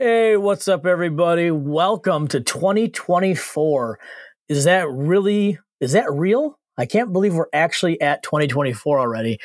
[0.00, 1.50] Hey, what's up, everybody?
[1.50, 3.98] Welcome to 2024.
[4.48, 6.56] Is that really, is that real?
[6.76, 9.38] I can't believe we're actually at 2024 already.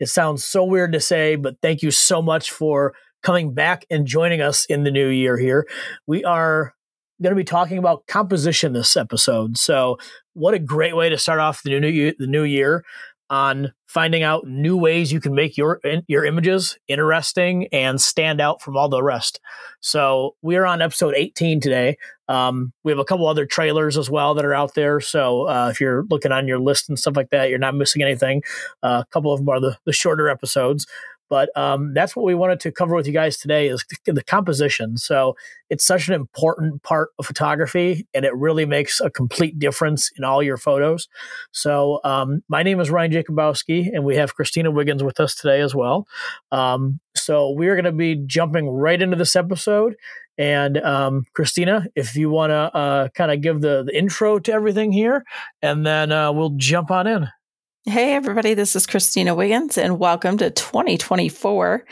[0.00, 2.92] It sounds so weird to say, but thank you so much for
[3.22, 5.68] coming back and joining us in the new year here.
[6.08, 6.74] We are
[7.22, 9.58] going to be talking about composition this episode.
[9.58, 9.96] So,
[10.34, 12.84] what a great way to start off the new the new year
[13.30, 18.60] on finding out new ways you can make your your images interesting and stand out
[18.60, 19.40] from all the rest.
[19.80, 21.96] So we are on episode 18 today.
[22.28, 25.00] Um, we have a couple other trailers as well that are out there.
[25.00, 28.02] So uh, if you're looking on your list and stuff like that, you're not missing
[28.02, 28.42] anything.
[28.82, 30.86] Uh, a couple of them are the, the shorter episodes.
[31.30, 34.98] But um, that's what we wanted to cover with you guys today is the composition.
[34.98, 35.36] So
[35.70, 40.24] it's such an important part of photography, and it really makes a complete difference in
[40.24, 41.08] all your photos.
[41.52, 45.60] So um, my name is Ryan Jacobowski, and we have Christina Wiggins with us today
[45.60, 46.06] as well.
[46.50, 49.94] Um, so we're going to be jumping right into this episode.
[50.36, 54.52] And um, Christina, if you want to uh, kind of give the, the intro to
[54.52, 55.22] everything here,
[55.62, 57.28] and then uh, we'll jump on in.
[57.86, 61.86] Hey, everybody, this is Christina Wiggins, and welcome to 2024.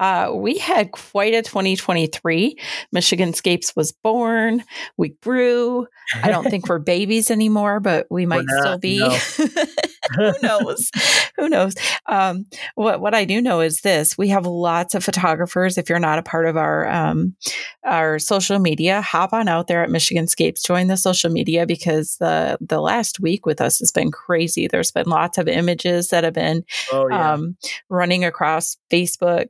[0.00, 2.56] Uh, we had quite a 2023.
[2.92, 4.64] Michigan Scapes was born,
[4.96, 5.86] we grew.
[6.22, 8.98] I don't think we're babies anymore, but we might not, still be.
[8.98, 9.10] No.
[10.16, 10.90] Who knows?
[11.36, 11.74] Who knows?
[12.06, 15.78] Um, what what I do know is this: we have lots of photographers.
[15.78, 17.36] If you're not a part of our um,
[17.84, 20.62] our social media, hop on out there at Michigan Scapes.
[20.62, 24.68] Join the social media because the the last week with us has been crazy.
[24.68, 27.32] There's been lots of images that have been oh, yeah.
[27.32, 27.56] um,
[27.88, 29.48] running across Facebook.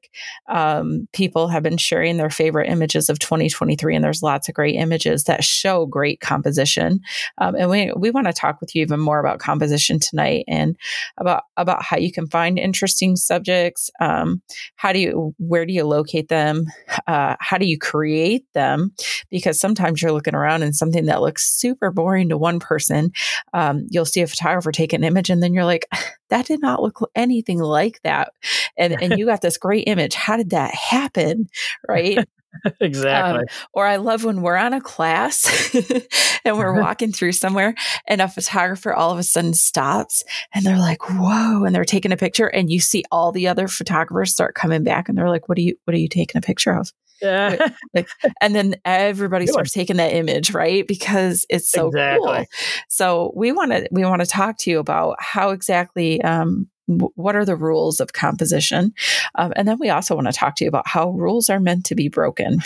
[0.48, 4.76] Um, people have been sharing their favorite images of 2023, and there's lots of great
[4.76, 7.00] images that show great composition.
[7.38, 10.76] Um, and we we want to talk with you even more about composition tonight and
[11.18, 13.90] about about how you can find interesting subjects.
[14.00, 14.42] Um,
[14.76, 16.66] how do you where do you locate them?
[17.06, 18.92] Uh, how do you create them?
[19.30, 23.12] Because sometimes you're looking around and something that looks super boring to one person,
[23.52, 25.73] um, you'll see a photographer take an image, and then you're like,
[26.30, 28.32] that did not look anything like that,
[28.76, 30.14] and and you got this great image.
[30.14, 31.48] How did that happen?
[31.88, 32.18] Right.
[32.80, 33.40] exactly.
[33.40, 35.74] Um, or I love when we're on a class
[36.44, 37.74] and we're walking through somewhere
[38.06, 40.22] and a photographer all of a sudden stops
[40.54, 43.68] and they're like, whoa, and they're taking a picture and you see all the other
[43.68, 46.42] photographers start coming back and they're like, what are you, what are you taking a
[46.42, 46.92] picture of?
[47.20, 47.68] Yeah.
[47.94, 48.08] like,
[48.40, 50.86] and then everybody starts taking that image, right?
[50.86, 52.26] Because it's so exactly.
[52.26, 52.44] cool.
[52.88, 57.34] So we want to, we want to talk to you about how exactly, um, what
[57.34, 58.92] are the rules of composition?
[59.36, 61.86] Um, and then we also want to talk to you about how rules are meant
[61.86, 62.60] to be broken.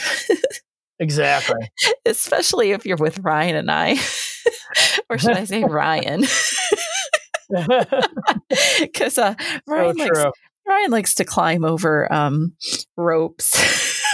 [0.98, 1.70] exactly.
[2.06, 3.96] Especially if you're with Ryan and I,
[5.10, 6.24] or should I say Ryan?
[8.80, 9.34] Because uh,
[9.66, 10.24] Ryan, so likes,
[10.66, 12.54] Ryan likes to climb over um,
[12.96, 14.04] ropes.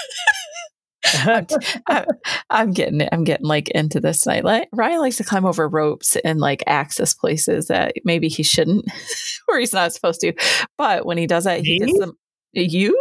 [1.87, 2.07] I'm,
[2.51, 4.45] I'm, getting I'm getting like into this night.
[4.45, 8.87] Like, Ryan likes to climb over ropes and like access places that maybe he shouldn't,
[9.49, 10.33] or he's not supposed to.
[10.79, 12.17] But when he does that, he gets them.
[12.57, 12.97] You?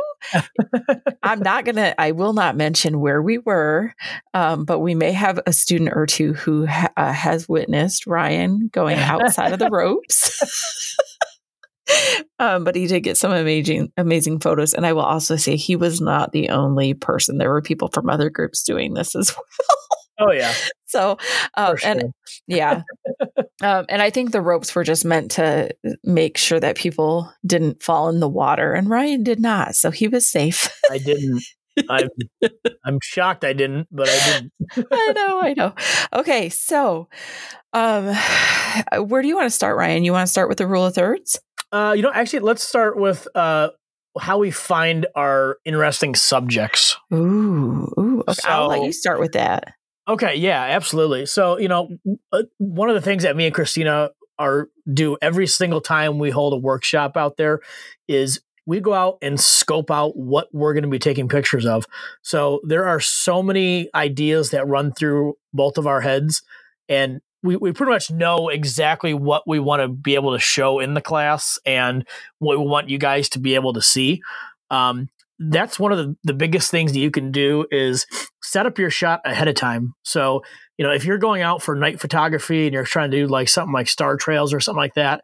[1.21, 1.93] I'm not gonna.
[1.97, 3.93] I will not mention where we were,
[4.33, 8.69] um, but we may have a student or two who ha- uh, has witnessed Ryan
[8.71, 10.41] going outside of the ropes
[12.39, 14.73] um, but he did get some amazing, amazing photos.
[14.73, 17.37] And I will also say he was not the only person.
[17.37, 19.35] There were people from other groups doing this as
[19.69, 19.77] well.
[20.19, 20.53] Oh yeah.
[20.85, 21.17] So,
[21.55, 21.89] um, sure.
[21.89, 22.13] and
[22.47, 22.83] yeah,
[23.63, 27.81] um, and I think the ropes were just meant to make sure that people didn't
[27.81, 30.69] fall in the water, and Ryan did not, so he was safe.
[30.91, 31.43] I didn't.
[31.89, 32.09] I'm
[32.85, 34.87] I'm shocked I didn't, but I didn't.
[34.91, 35.73] I know, I know.
[36.13, 37.09] Okay, so
[37.73, 38.15] um
[39.07, 40.03] where do you want to start, Ryan?
[40.03, 41.39] You want to start with the rule of thirds?
[41.73, 43.69] Uh, you know, actually, let's start with uh,
[44.19, 46.95] how we find our interesting subjects.
[47.11, 48.23] Ooh, ooh.
[48.27, 49.73] Okay, so, I'll let you start with that.
[50.07, 51.25] Okay, yeah, absolutely.
[51.25, 51.89] So, you know,
[52.31, 56.29] uh, one of the things that me and Christina are do every single time we
[56.29, 57.61] hold a workshop out there
[58.07, 61.85] is we go out and scope out what we're going to be taking pictures of.
[62.21, 66.43] So there are so many ideas that run through both of our heads
[66.87, 70.79] and we, we pretty much know exactly what we want to be able to show
[70.79, 72.07] in the class and
[72.39, 74.21] what we want you guys to be able to see.
[74.71, 75.09] Um,
[75.39, 78.05] that's one of the, the biggest things that you can do is
[78.41, 79.93] set up your shot ahead of time.
[80.03, 80.43] So,
[80.77, 83.49] you know, if you're going out for night photography and you're trying to do like
[83.49, 85.21] something like star trails or something like that,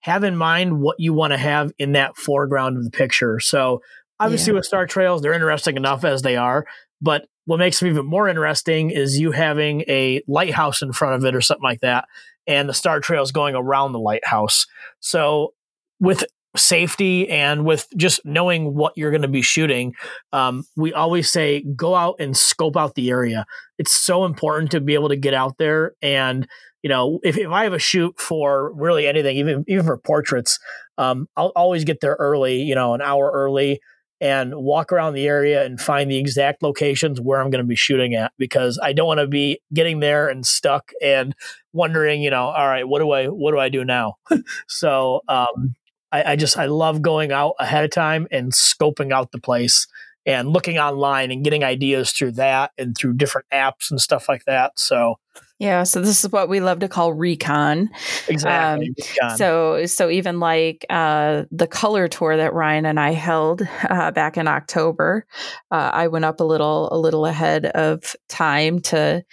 [0.00, 3.40] have in mind what you want to have in that foreground of the picture.
[3.40, 3.82] So,
[4.20, 4.58] obviously, yeah.
[4.58, 6.64] with star trails, they're interesting enough as they are,
[7.00, 11.24] but what makes them even more interesting is you having a lighthouse in front of
[11.24, 12.06] it or something like that,
[12.46, 14.66] and the star trails going around the lighthouse.
[15.00, 15.54] So
[15.98, 16.24] with
[16.56, 19.94] safety and with just knowing what you're going to be shooting,
[20.32, 23.46] um, we always say go out and scope out the area.
[23.78, 26.46] It's so important to be able to get out there and
[26.82, 30.58] you know if, if I have a shoot for really anything, even even for portraits,
[30.98, 33.80] um, I'll always get there early, you know, an hour early
[34.20, 37.76] and walk around the area and find the exact locations where I'm going to be
[37.76, 41.34] shooting at because I don't want to be getting there and stuck and
[41.72, 44.14] wondering, you know, all right, what do I what do I do now?
[44.68, 45.74] so um,
[46.12, 49.86] I, I just I love going out ahead of time and scoping out the place
[50.24, 54.44] and looking online and getting ideas through that and through different apps and stuff like
[54.46, 54.72] that.
[54.78, 55.16] So
[55.58, 57.88] yeah, so this is what we love to call recon.
[58.28, 58.88] Exactly.
[58.88, 59.38] Um, recon.
[59.38, 64.36] So so even like uh, the color tour that Ryan and I held uh, back
[64.36, 65.26] in October,
[65.70, 69.24] uh, I went up a little a little ahead of time to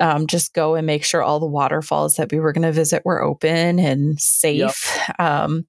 [0.00, 3.02] um, just go and make sure all the waterfalls that we were going to visit
[3.04, 5.20] were open and safe, yep.
[5.20, 5.66] um,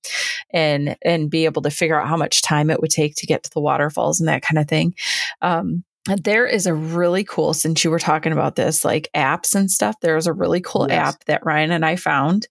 [0.51, 3.43] and and be able to figure out how much time it would take to get
[3.43, 4.95] to the waterfalls and that kind of thing.
[5.43, 9.69] Um, there is a really cool since you were talking about this like apps and
[9.69, 11.13] stuff there's a really cool yes.
[11.13, 12.47] app that ryan and i found.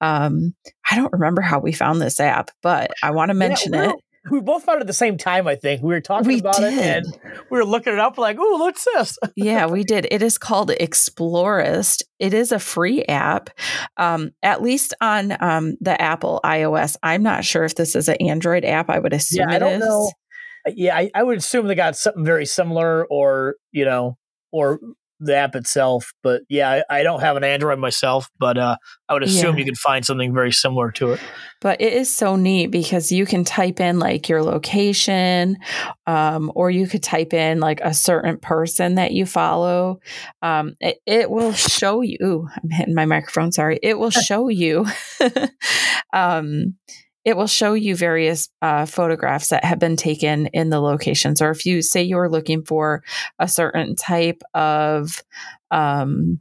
[0.00, 0.54] Um
[0.90, 3.96] i don't remember how we found this app but i want to mention yeah, it.
[4.30, 5.82] we both found it at the same time i think.
[5.82, 6.74] We were talking we about did.
[6.74, 7.18] it and
[7.50, 9.18] we were looking it up like oh what's this?
[9.34, 10.06] Yeah we did.
[10.10, 12.02] It is called Explorest.
[12.18, 13.48] It is a free app.
[13.96, 16.96] Um, at least on um, the apple ios.
[17.02, 18.90] I'm not sure if this is an android app.
[18.90, 19.80] I would assume yeah, I don't it is.
[19.80, 20.12] Know
[20.66, 24.16] yeah, I, I would assume they got something very similar, or you know,
[24.52, 24.80] or
[25.20, 26.12] the app itself.
[26.22, 28.76] But yeah, I, I don't have an Android myself, but uh,
[29.08, 29.60] I would assume yeah.
[29.60, 31.20] you could find something very similar to it.
[31.60, 35.58] But it is so neat because you can type in like your location,
[36.06, 40.00] um, or you could type in like a certain person that you follow.
[40.42, 42.16] Um, it, it, will show you.
[42.22, 43.52] Ooh, I'm hitting my microphone.
[43.52, 43.78] Sorry.
[43.82, 44.86] It will show you.
[46.12, 46.76] um,
[47.24, 51.42] it will show you various uh, photographs that have been taken in the locations.
[51.42, 53.02] Or if you say you're looking for
[53.38, 55.22] a certain type of
[55.70, 56.40] um,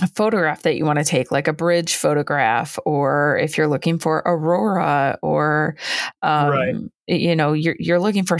[0.00, 3.98] a photograph that you want to take, like a bridge photograph, or if you're looking
[3.98, 5.76] for aurora, or
[6.22, 6.74] um, right.
[7.06, 8.38] you know, you're you're looking for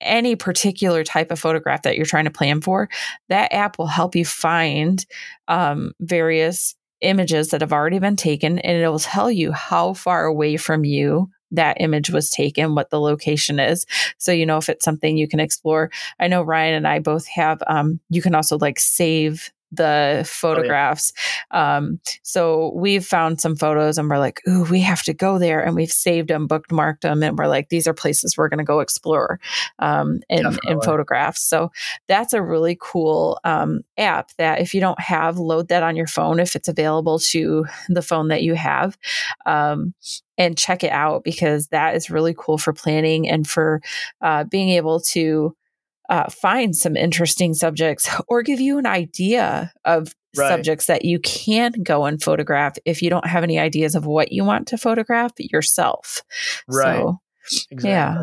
[0.00, 2.88] any particular type of photograph that you're trying to plan for,
[3.28, 5.04] that app will help you find
[5.48, 10.24] um, various images that have already been taken and it will tell you how far
[10.24, 13.86] away from you that image was taken, what the location is.
[14.18, 15.90] So, you know, if it's something you can explore.
[16.18, 21.12] I know Ryan and I both have, um, you can also like save the photographs.
[21.50, 21.76] Oh, yeah.
[21.76, 25.64] um, so we've found some photos and we're like, ooh, we have to go there.
[25.64, 28.64] And we've saved them, bookmarked them, and we're like, these are places we're going to
[28.64, 29.40] go explore
[29.78, 31.42] um, in, in photographs.
[31.42, 31.72] So
[32.06, 36.06] that's a really cool um, app that if you don't have, load that on your
[36.06, 38.98] phone if it's available to the phone that you have.
[39.46, 39.94] Um,
[40.38, 43.80] and check it out because that is really cool for planning and for
[44.22, 45.54] uh, being able to
[46.08, 50.48] uh, find some interesting subjects or give you an idea of right.
[50.48, 54.32] subjects that you can go and photograph if you don't have any ideas of what
[54.32, 56.22] you want to photograph yourself.
[56.68, 56.96] Right.
[56.96, 57.20] So,
[57.70, 57.90] exactly.
[57.90, 58.22] Yeah.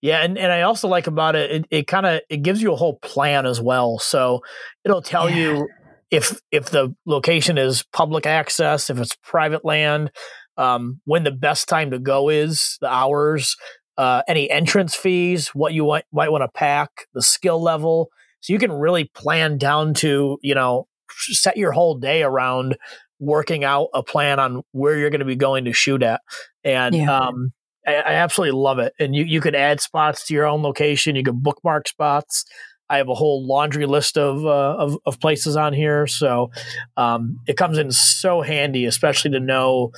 [0.00, 2.72] Yeah, and, and I also like about it, it, it kind of it gives you
[2.72, 3.98] a whole plan as well.
[3.98, 4.40] So
[4.86, 5.36] it'll tell yeah.
[5.36, 5.68] you
[6.10, 10.12] if if the location is public access, if it's private land,
[10.56, 13.56] um, when the best time to go is, the hours,
[13.96, 18.10] uh, any entrance fees, what you might, might want to pack, the skill level.
[18.40, 22.76] So you can really plan down to, you know, set your whole day around
[23.18, 26.20] working out a plan on where you're going to be going to shoot at.
[26.64, 27.18] And yeah.
[27.18, 27.52] um,
[27.86, 28.92] I, I, absolutely love it.
[28.98, 31.16] And you, you could add spots to your own location.
[31.16, 32.44] You could bookmark spots.
[32.88, 36.06] I have a whole laundry list of, uh, of, of, places on here.
[36.06, 36.50] So
[36.96, 39.92] um, it comes in so handy, especially to know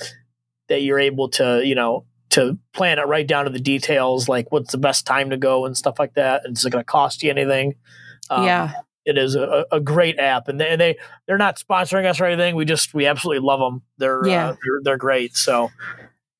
[0.68, 4.50] that you're able to, you know, to plan it right down to the details, like
[4.52, 6.44] what's the best time to go and stuff like that.
[6.44, 7.74] And is it going to cost you anything?
[8.30, 8.72] Um, yeah.
[9.04, 12.54] It is a, a great app, and they, they they're not sponsoring us or anything.
[12.54, 13.80] We just we absolutely love them.
[13.96, 14.48] They're uh, yeah.
[14.48, 15.34] Uh, they're, they're, great.
[15.34, 15.70] So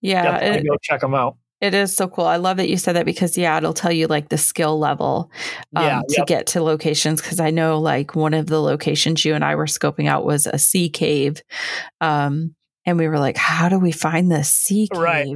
[0.02, 1.38] yeah, it, go check them out.
[1.60, 2.26] It is so cool.
[2.26, 5.30] I love that you said that because yeah, it'll tell you like the skill level
[5.74, 6.26] um, yeah, to yep.
[6.26, 7.20] get to locations.
[7.20, 10.46] Because I know like one of the locations you and I were scoping out was
[10.46, 11.42] a sea cave,
[12.00, 12.54] um,
[12.88, 15.02] and we were like, how do we find this sea cave?
[15.02, 15.28] Right.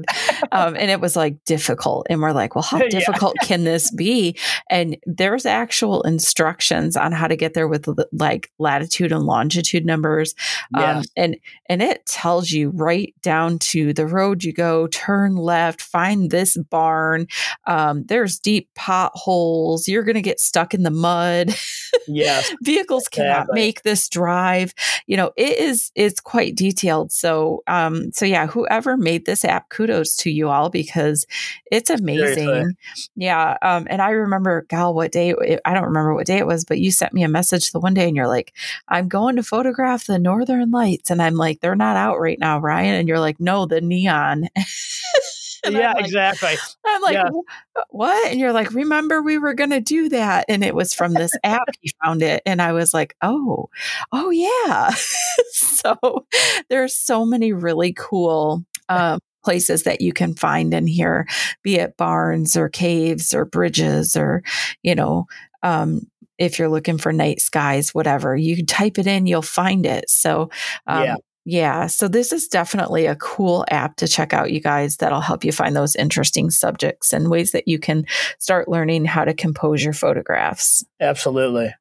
[0.52, 2.06] um, and it was like difficult.
[2.08, 3.46] And we're like, well, how difficult yeah.
[3.46, 4.38] can this be?
[4.70, 10.34] And there's actual instructions on how to get there with like latitude and longitude numbers.
[10.72, 11.36] Um, and,
[11.68, 16.56] and it tells you right down to the road you go, turn left, find this
[16.56, 17.26] barn.
[17.66, 19.88] Um, there's deep potholes.
[19.88, 21.54] You're going to get stuck in the mud.
[22.08, 22.42] Yeah.
[22.62, 23.60] Vehicles cannot exactly.
[23.60, 24.74] make this drive.
[25.06, 27.12] You know, it is, it's quite detailed.
[27.12, 31.26] So so um so yeah whoever made this app kudos to you all because
[31.70, 32.34] it's amazing.
[32.34, 32.72] Seriously.
[33.16, 33.56] Yeah.
[33.62, 35.34] Um, and I remember, gal, what day,
[35.64, 37.94] I don't remember what day it was, but you sent me a message the one
[37.94, 38.52] day and you're like,
[38.88, 41.10] I'm going to photograph the Northern Lights.
[41.10, 42.94] And I'm like, they're not out right now, Ryan.
[42.94, 44.48] And you're like, no, the neon.
[45.70, 46.54] yeah, I'm like, exactly.
[46.84, 47.30] I'm like, yeah.
[47.90, 48.30] what?
[48.30, 50.46] And you're like, remember we were going to do that.
[50.48, 51.68] And it was from this app.
[51.80, 52.42] He found it.
[52.46, 53.68] And I was like, oh,
[54.10, 54.90] oh, yeah.
[55.52, 56.26] so
[56.68, 61.26] there's so many really cool um, places that you can find in here,
[61.62, 64.42] be it barns or caves or bridges or,
[64.82, 65.26] you know,
[65.62, 66.00] um,
[66.38, 70.10] if you're looking for night skies, whatever, you type it in, you'll find it.
[70.10, 70.50] So,
[70.88, 71.16] um, yeah.
[71.44, 75.44] Yeah, so this is definitely a cool app to check out, you guys, that'll help
[75.44, 78.06] you find those interesting subjects and ways that you can
[78.38, 80.84] start learning how to compose your photographs.
[81.00, 81.74] Absolutely.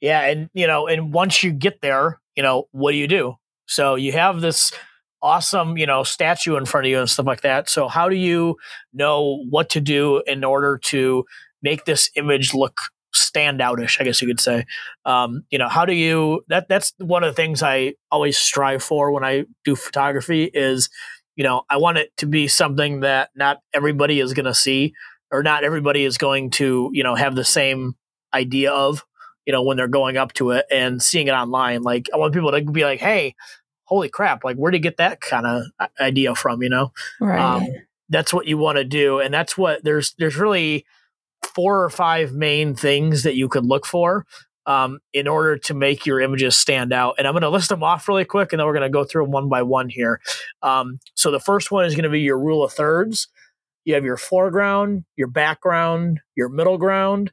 [0.00, 0.20] Yeah.
[0.20, 3.34] And, you know, and once you get there, you know, what do you do?
[3.66, 4.70] So you have this
[5.22, 7.68] awesome, you know, statue in front of you and stuff like that.
[7.68, 8.56] So how do you
[8.92, 11.24] know what to do in order to
[11.62, 12.76] make this image look
[13.14, 14.66] standoutish, I guess you could say.
[15.04, 18.82] Um, you know, how do you that that's one of the things I always strive
[18.82, 20.88] for when I do photography is,
[21.36, 24.94] you know, I want it to be something that not everybody is going to see
[25.30, 27.94] or not everybody is going to, you know, have the same
[28.32, 29.04] idea of,
[29.46, 31.82] you know, when they're going up to it and seeing it online.
[31.82, 33.34] Like I want people to be like, "Hey,
[33.84, 37.40] holy crap, like where did you get that kind of idea from, you know?" Right.
[37.40, 37.66] Um,
[38.10, 40.84] that's what you want to do and that's what there's there's really
[41.54, 44.24] four or five main things that you could look for
[44.66, 47.14] um, in order to make your images stand out.
[47.18, 49.04] And I'm going to list them off really quick, and then we're going to go
[49.04, 50.20] through them one by one here.
[50.62, 53.28] Um, so the first one is going to be your rule of thirds.
[53.84, 57.32] You have your foreground, your background, your middle ground,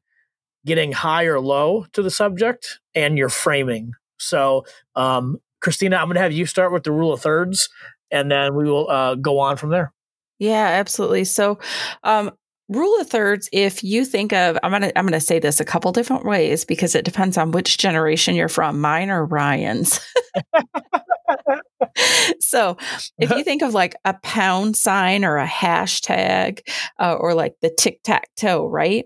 [0.65, 3.93] getting high or low to the subject, and your framing.
[4.19, 7.69] So, um, Christina, I'm going to have you start with the rule of thirds,
[8.11, 9.93] and then we will uh, go on from there.
[10.39, 11.23] Yeah, absolutely.
[11.23, 11.59] So,
[12.03, 12.31] um,
[12.71, 15.65] rule of thirds if you think of i'm going to i'm to say this a
[15.65, 19.99] couple different ways because it depends on which generation you're from mine or ryan's.
[22.39, 22.77] So
[23.17, 26.59] if you think of like a pound sign or a hashtag
[26.99, 29.05] uh, or like the tic-tac-toe right?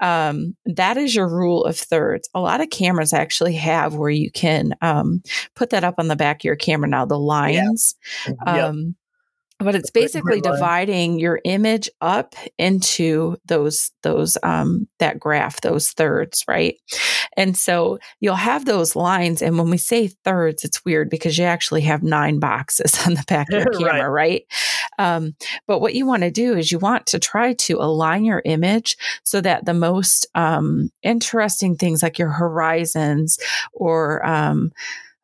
[0.00, 2.28] Um, that is your rule of thirds.
[2.34, 5.22] A lot of cameras actually have where you can um,
[5.56, 7.94] put that up on the back of your camera now the lines.
[8.26, 8.66] Yeah.
[8.66, 8.94] um,
[9.62, 16.44] but it's basically dividing your image up into those those um that graph those thirds
[16.48, 16.76] right?
[17.36, 21.44] And so you'll have those lines and when we say thirds it's weird because you
[21.44, 24.44] actually have nine boxes on the back of your camera right, right?
[24.98, 25.34] Um,
[25.66, 28.96] but what you want to do is you want to try to align your image
[29.24, 33.38] so that the most um, interesting things like your horizons
[33.72, 34.72] or um,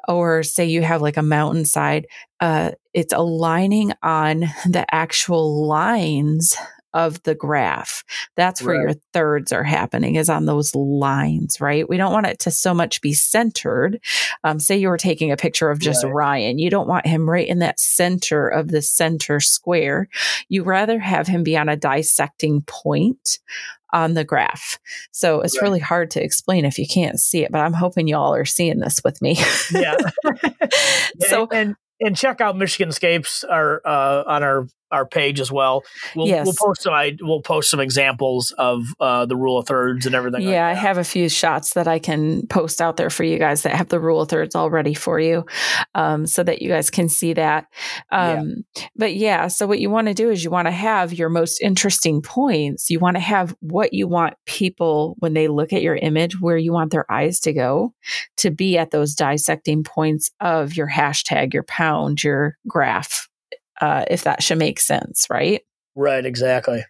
[0.08, 2.06] or say you have like a mountainside,
[2.40, 6.56] uh, it's aligning on the actual lines
[6.94, 8.02] of the graph.
[8.34, 8.82] That's where right.
[8.82, 11.86] your thirds are happening is on those lines, right?
[11.86, 14.00] We don't want it to so much be centered.
[14.42, 16.12] Um, say you were taking a picture of just right.
[16.12, 16.58] Ryan.
[16.58, 20.08] You don't want him right in that center of the center square.
[20.48, 23.38] You rather have him be on a dissecting point
[23.92, 24.78] on the graph.
[25.12, 25.62] So it's right.
[25.62, 28.78] really hard to explain if you can't see it, but I'm hoping y'all are seeing
[28.78, 29.38] this with me.
[29.72, 29.96] yeah.
[31.20, 35.82] so and and check out Michiganscapes our uh, on our our page as well.
[36.14, 36.44] We'll, yes.
[36.44, 36.94] we'll post some.
[36.94, 40.42] I, we'll post some examples of uh, the rule of thirds and everything.
[40.42, 43.38] Yeah, like I have a few shots that I can post out there for you
[43.38, 45.44] guys that have the rule of thirds already for you,
[45.94, 47.66] um, so that you guys can see that.
[48.10, 48.84] Um, yeah.
[48.96, 51.60] But yeah, so what you want to do is you want to have your most
[51.60, 52.90] interesting points.
[52.90, 56.56] You want to have what you want people when they look at your image, where
[56.56, 57.94] you want their eyes to go,
[58.38, 63.28] to be at those dissecting points of your hashtag, your pound, your graph
[63.80, 65.62] uh, if that should make sense, right?
[65.94, 66.84] Right, exactly.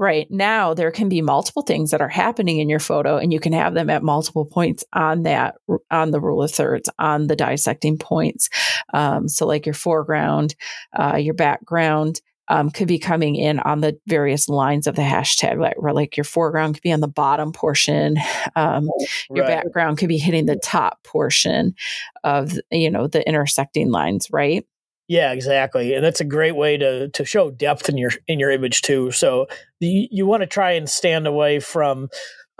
[0.00, 0.30] Right.
[0.30, 3.52] Now there can be multiple things that are happening in your photo and you can
[3.52, 5.56] have them at multiple points on that,
[5.90, 8.48] on the rule of thirds, on the dissecting points.
[8.94, 10.54] Um, so like your foreground,
[10.98, 15.58] uh, your background, um, could be coming in on the various lines of the hashtag,
[15.58, 18.16] like, like your foreground could be on the bottom portion,
[18.56, 18.90] um,
[19.30, 21.74] your background could be hitting the top portion
[22.24, 24.66] of you know the intersecting lines, right?
[25.10, 28.52] Yeah, exactly, and that's a great way to to show depth in your in your
[28.52, 29.10] image too.
[29.10, 29.48] So
[29.80, 32.10] you, you want to try and stand away from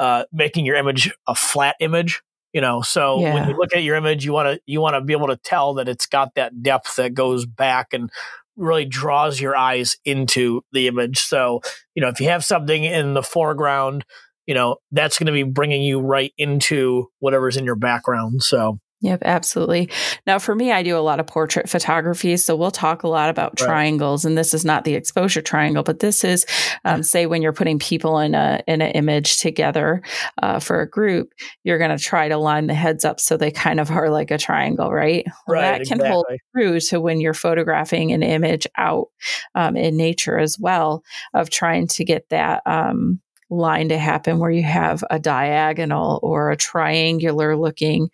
[0.00, 2.22] uh, making your image a flat image.
[2.52, 3.34] You know, so yeah.
[3.34, 5.36] when you look at your image, you want to you want to be able to
[5.36, 8.10] tell that it's got that depth that goes back and
[8.56, 11.20] really draws your eyes into the image.
[11.20, 11.60] So
[11.94, 14.04] you know, if you have something in the foreground,
[14.46, 18.42] you know that's going to be bringing you right into whatever's in your background.
[18.42, 19.88] So Yep, absolutely.
[20.26, 22.36] Now, for me, I do a lot of portrait photography.
[22.36, 23.66] So we'll talk a lot about Right.
[23.66, 26.44] triangles, and this is not the exposure triangle, but this is,
[26.84, 30.02] um, say, when you're putting people in a in an image together
[30.42, 31.32] uh, for a group,
[31.64, 34.30] you're going to try to line the heads up so they kind of are like
[34.30, 35.24] a triangle, right?
[35.48, 36.38] Right, that can hold exactly.
[36.54, 39.06] true to when you're photographing an image out
[39.54, 41.02] um, in nature as well,
[41.32, 42.62] of trying to get that.
[42.66, 48.08] Um, line to happen where you have a diagonal or a triangular looking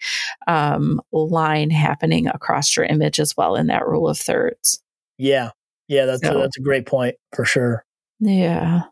[0.47, 4.83] um, line happening across your image as well in that rule of thirds.
[5.19, 5.51] Yeah.
[5.89, 7.85] Yeah, that's So- a, that's a great point for sure.
[8.19, 8.83] Yeah.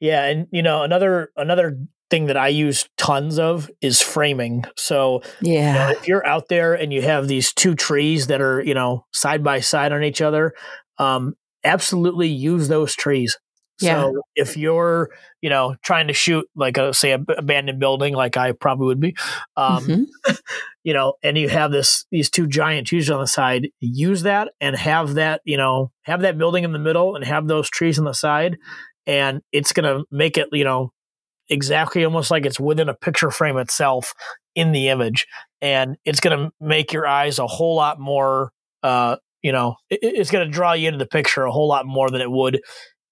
[0.00, 1.76] Yeah, and you know another another
[2.08, 4.64] thing that I use tons of is framing.
[4.76, 5.90] So you know, Yeah.
[5.90, 9.44] if you're out there and you have these two trees that are you know side
[9.44, 10.54] by side on each other,
[10.98, 13.36] um, absolutely use those trees.
[13.80, 14.10] Yeah.
[14.10, 15.10] So if you're
[15.42, 18.86] you know trying to shoot like a say a b- abandoned building, like I probably
[18.86, 19.16] would be,
[19.56, 20.06] um, Mhm.
[20.84, 24.52] you know, and you have this these two giant trees on the side, use that
[24.60, 27.98] and have that, you know, have that building in the middle and have those trees
[27.98, 28.56] on the side,
[29.06, 30.92] and it's gonna make it, you know,
[31.48, 34.14] exactly almost like it's within a picture frame itself
[34.54, 35.26] in the image,
[35.60, 38.50] and it's gonna make your eyes a whole lot more,
[38.82, 42.10] uh, you know, it, it's gonna draw you into the picture a whole lot more
[42.10, 42.60] than it would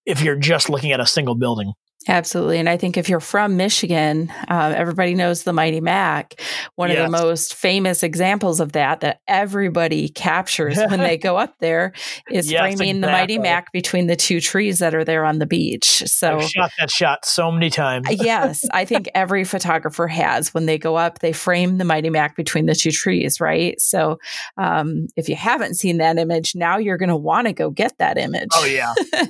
[0.06, 1.72] if you're just looking at a single building.
[2.06, 2.58] Absolutely.
[2.58, 6.38] And I think if you're from Michigan, uh, everybody knows the Mighty Mac.
[6.74, 11.54] One of the most famous examples of that, that everybody captures when they go up
[11.60, 11.94] there,
[12.30, 13.38] is Yes, framing the Mighty.
[13.38, 16.02] Mac between the two trees that are there on the beach.
[16.04, 18.06] So, I've shot that shot so many times.
[18.10, 20.52] yes, I think every photographer has.
[20.52, 23.80] When they go up, they frame the Mighty Mac between the two trees, right?
[23.80, 24.18] So,
[24.58, 27.96] um, if you haven't seen that image, now you're going to want to go get
[27.96, 28.50] that image.
[28.52, 28.92] Oh yeah,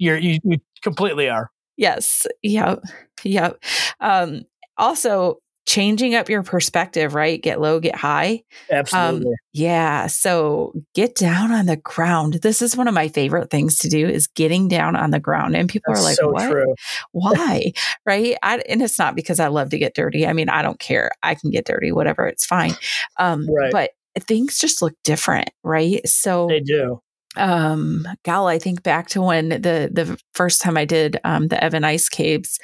[0.00, 1.50] you're you, you completely are.
[1.76, 2.26] Yes.
[2.42, 2.82] Yep.
[3.22, 3.62] Yep.
[4.00, 4.42] Um,
[4.76, 7.40] also, changing up your perspective, right?
[7.40, 8.42] Get low, get high.
[8.70, 9.34] Absolutely.
[9.52, 10.08] Yeah.
[10.08, 12.34] So get down on the ground.
[12.42, 15.54] This is one of my favorite things to do is getting down on the ground.
[15.54, 16.50] And people That's are like, so what?
[16.50, 16.74] true.
[17.12, 17.72] Why?
[18.04, 18.36] right.
[18.42, 20.26] I, and it's not because I love to get dirty.
[20.26, 21.12] I mean, I don't care.
[21.22, 22.26] I can get dirty, whatever.
[22.26, 22.74] It's fine.
[23.18, 23.70] Um, Right.
[23.70, 23.90] But
[24.24, 25.50] things just look different.
[25.62, 26.06] Right.
[26.08, 27.00] So They do.
[27.36, 31.62] Um gal i think back to when the the first time i did um the
[31.62, 32.58] Eben ice caves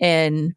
[0.00, 0.52] and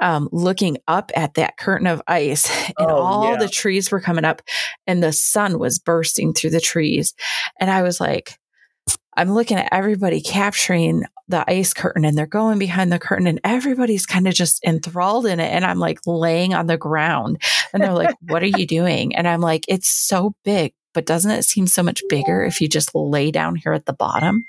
[0.00, 3.36] um looking up at that curtain of ice and Oh, all yeah.
[3.38, 4.40] the trees were coming up
[4.86, 7.14] and the sun was bursting through the trees.
[7.58, 8.38] And i was like
[9.16, 13.40] i'm looking at everybody capturing the ice curtain and they're going behind the curtain and
[13.44, 15.52] everybody's kind of just enthralled in it.
[15.52, 17.42] And i'm like laying on the ground
[17.74, 19.16] and they're like what are you doing?
[19.16, 22.68] And i'm like it's so big but doesn't it seem so much bigger if you
[22.68, 24.44] just lay down here at the bottom?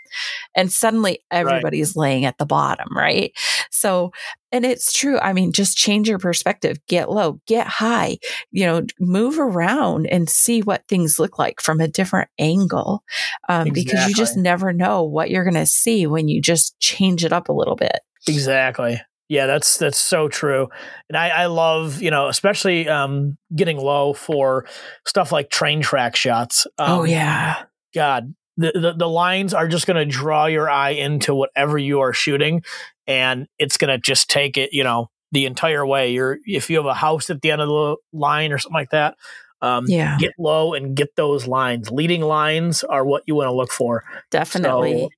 [0.55, 3.31] And suddenly everybody's laying at the bottom, right?
[3.69, 4.11] So,
[4.51, 5.19] and it's true.
[5.19, 8.17] I mean, just change your perspective, get low, get high,
[8.51, 13.03] you know, move around and see what things look like from a different angle.
[13.47, 17.23] Um, Because you just never know what you're going to see when you just change
[17.23, 17.99] it up a little bit.
[18.27, 18.99] Exactly.
[19.29, 20.69] Yeah, that's that's so true.
[21.07, 24.65] And I, I love, you know, especially um getting low for
[25.05, 26.65] stuff like train track shots.
[26.79, 27.63] Um, oh, yeah.
[27.93, 28.33] God.
[28.57, 32.61] The, the the lines are just gonna draw your eye into whatever you are shooting
[33.07, 36.11] and it's gonna just take it, you know, the entire way.
[36.11, 38.89] You're if you have a house at the end of the line or something like
[38.89, 39.15] that,
[39.61, 41.91] um Yeah, get low and get those lines.
[41.91, 44.03] Leading lines are what you want to look for.
[44.31, 45.01] definitely.
[45.01, 45.09] So,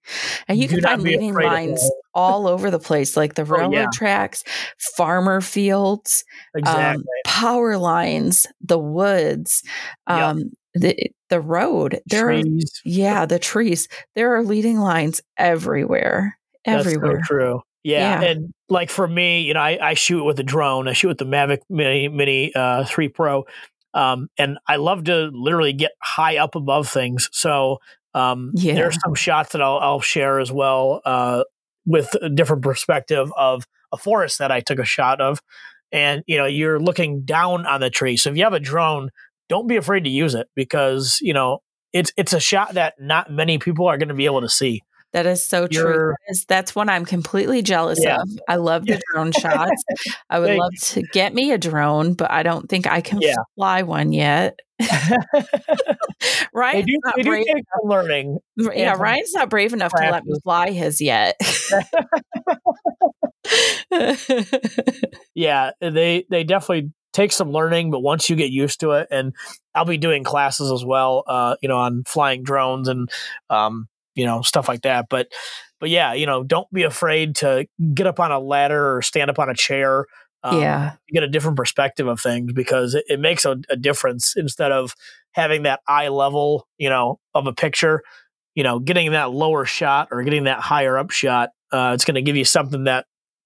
[0.48, 3.88] and you can find leading lines all over the place, like the Oh, railroad yeah.
[3.94, 4.44] tracks,
[4.98, 6.24] farmer fields,
[6.56, 7.02] Exactly.
[7.02, 9.64] um, power lines, the woods,
[10.10, 10.18] Yep.
[10.18, 10.96] um, the
[11.30, 12.00] the road.
[12.08, 12.42] There are
[12.86, 13.88] yeah, the trees.
[14.16, 16.38] There are leading lines everywhere.
[16.66, 17.22] That's so Everywhere.
[17.26, 17.62] true.
[17.84, 18.22] Yeah.
[18.22, 18.28] Yeah.
[18.30, 20.88] And like for me, you know, I, I shoot with a drone.
[20.88, 23.46] I shoot with the Mavic Mini Mini uh, 3 Pro.
[23.94, 27.30] Um, and I love to literally get high up above things.
[27.32, 27.80] So
[28.14, 28.76] um, Yeah.
[28.76, 31.44] there's some shots that I'll, I'll share as well uh,
[31.86, 35.42] with a different perspective of a forest that I took a shot of.
[35.92, 38.16] And, you know, you're looking down on the tree.
[38.16, 39.10] So if you have a drone,
[39.50, 41.60] don't be afraid to use it because, you know,
[41.92, 44.82] it's it's a shot that not many people are going to be able to see.
[45.14, 45.82] That is so true.
[45.84, 48.22] You're- That is- That's one I'm completely jealous Yeah.
[48.22, 48.30] of.
[48.48, 49.84] I love the drone shots.
[50.30, 53.36] I would love to get me a drone, but I don't think I can Yeah.
[53.56, 54.58] fly one yet.
[56.54, 58.38] Ryan's they do, not they do brave take some learning.
[58.58, 61.36] enough- Yeah, Ryan's not brave enough to let me fly his yet.
[65.36, 69.34] Yeah, they they definitely take some learning, but once you get used to it, and
[69.76, 73.10] I'll be doing classes as well, uh, you know, on flying drones and
[73.50, 75.06] um, you know stuff like that.
[75.10, 75.28] But
[75.80, 79.30] but yeah, you know, don't be afraid to get up on a ladder or stand
[79.30, 80.06] up on a chair.
[80.44, 80.94] um, yeah.
[81.10, 84.96] get a different perspective of things because it, it makes a, a difference instead of
[85.34, 88.02] having that eye level, you know, of a picture,
[88.56, 91.50] you know, getting that lower shot or getting that higher up shot.
[91.72, 93.06] Uh, it's going to give you something that,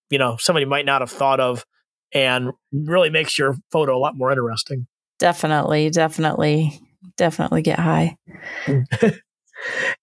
[0.09, 1.65] you know, somebody might not have thought of
[2.13, 4.87] and really makes your photo a lot more interesting.
[5.19, 6.79] Definitely, definitely,
[7.17, 8.17] definitely get high.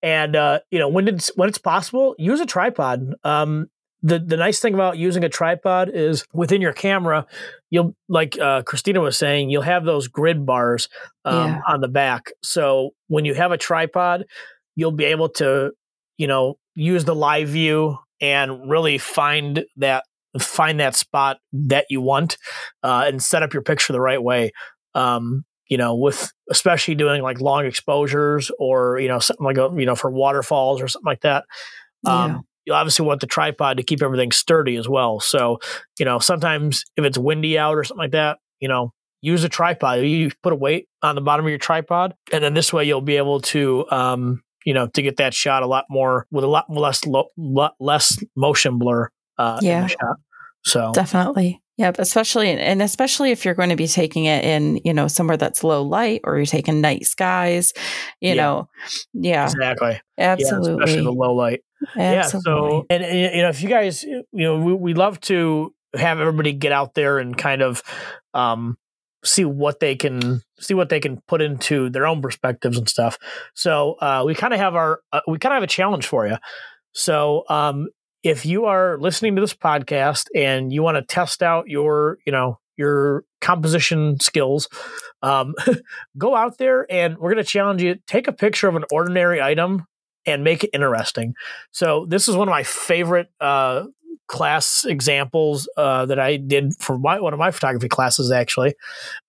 [0.02, 3.14] and uh, you know when it's when it's possible, use a tripod.
[3.24, 3.68] Um,
[4.02, 7.26] the the nice thing about using a tripod is within your camera,
[7.70, 10.88] you'll like uh, Christina was saying, you'll have those grid bars
[11.24, 11.60] um, Yeah.
[11.68, 12.32] on the back.
[12.42, 14.24] So when you have a tripod,
[14.74, 15.70] you'll be able to,
[16.18, 20.04] you know, use the live view and really find that
[20.40, 22.38] find that spot that you want
[22.82, 24.50] uh, and set up your picture the right way.
[24.94, 29.70] Um, you know, with especially doing like long exposures or you know something like a
[29.80, 31.44] you know for waterfalls or something like that.
[32.06, 32.38] Um, Yeah.
[32.66, 35.18] You obviously want the tripod to keep everything sturdy as well.
[35.18, 35.58] So,
[35.98, 39.48] you know, sometimes if it's windy out or something like that, you know, use a
[39.48, 40.00] tripod.
[40.04, 43.00] You put a weight on the bottom of your tripod, and then this way you'll
[43.00, 46.46] be able to, um, you know, to get that shot a lot more with a
[46.46, 49.08] lot less lo- lot less motion blur.
[49.38, 49.86] Uh, in the Yeah.
[49.88, 50.16] shot.
[50.64, 51.60] So Definitely.
[51.78, 51.98] Yep.
[51.98, 55.64] Especially, and especially if you're going to be taking it in, you know, somewhere that's
[55.64, 57.72] low light or you're taking night skies,
[58.20, 58.34] you Yeah.
[58.34, 58.68] know,
[59.14, 60.84] yeah, exactly, yeah, absolutely.
[60.84, 61.60] especially the low light.
[61.96, 62.22] Yeah.
[62.22, 66.20] So, and, and you know, if you guys, you know, we, we love to have
[66.20, 67.82] everybody get out there and kind of
[68.34, 68.76] um,
[69.24, 73.18] see what they can see what they can put into their own perspectives and stuff.
[73.54, 76.26] So, uh, we kind of have our uh, we kind of have a challenge for
[76.26, 76.36] you.
[76.92, 77.88] So, um,
[78.22, 82.32] if you are listening to this podcast and you want to test out your, you
[82.32, 84.68] know, your composition skills,
[85.22, 85.54] um,
[86.18, 87.96] go out there and we're going to challenge you.
[88.06, 89.86] Take a picture of an ordinary item
[90.24, 91.34] and make it interesting.
[91.72, 93.84] So this is one of my favorite uh,
[94.28, 98.74] class examples uh, that I did for my, one of my photography classes, actually.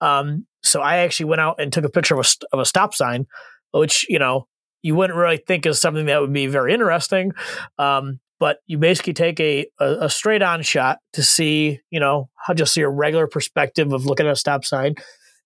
[0.02, 2.94] Um, so I actually went out and took a picture of a, of a stop
[2.94, 3.26] sign,
[3.72, 4.48] which, you know,
[4.84, 7.32] you wouldn't really think is something that would be very interesting.
[7.80, 12.30] Um, but you basically take a, a, a straight on shot to see, you know,
[12.36, 14.96] how just a regular perspective of looking at a stop sign.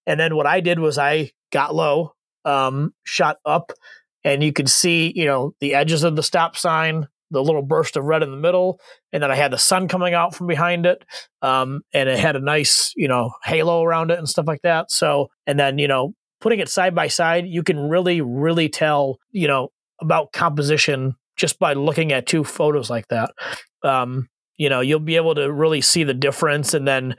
[0.08, 3.72] And then what I did was I got low, um, shot up,
[4.24, 7.98] and you could see, you know, the edges of the stop sign, the little burst
[7.98, 8.80] of red in the middle,
[9.14, 11.06] and then I had the sun coming out from behind it,
[11.44, 14.90] um, and it had a nice, you know, halo around it and stuff like that.
[14.90, 19.20] So, and then you know, putting it side by side, you can really, really tell,
[19.30, 19.70] you know,
[20.02, 23.32] about composition just by looking at two photos like that.
[23.84, 27.16] Um, you know, you'll be able to really see the difference, and then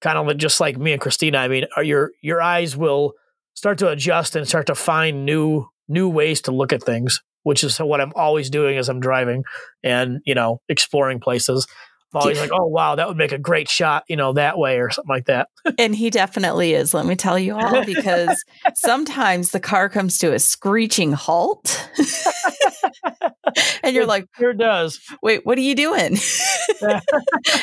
[0.00, 1.38] kind of just like me and Christina.
[1.38, 3.14] I mean, your your eyes will
[3.54, 7.62] start to adjust and start to find new new ways to look at things, which
[7.64, 9.44] is what I'm always doing as I'm driving
[9.82, 11.66] and you know exploring places.
[12.14, 14.90] Always like, oh wow, that would make a great shot, you know, that way or
[14.90, 15.48] something like that.
[15.78, 18.44] and he definitely is, let me tell you all, because
[18.74, 21.88] sometimes the car comes to a screeching halt.
[23.82, 25.00] and you're It like, Sure does.
[25.22, 26.16] wait, what are you doing?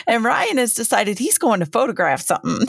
[0.07, 2.67] and Ryan has decided he's going to photograph something.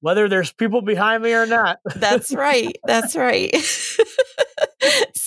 [0.00, 1.78] Whether there's people behind me or not.
[1.96, 2.76] That's right.
[2.86, 3.52] That's right.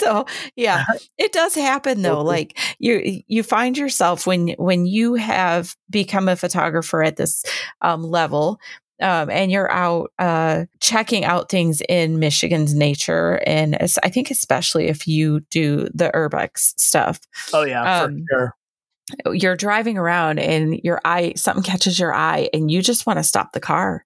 [0.02, 0.84] So yeah,
[1.18, 2.22] it does happen though.
[2.22, 7.44] Like you you find yourself when when you have become a photographer at this
[7.82, 8.60] um, level.
[9.02, 14.90] Um, and you're out uh, checking out things in Michigan's nature, and I think especially
[14.90, 17.20] if you do the urbex stuff,
[17.52, 18.54] Oh yeah, Um, for
[19.26, 19.34] sure.
[19.34, 23.24] you're driving around and your eye something catches your eye and you just want to
[23.24, 24.06] stop the car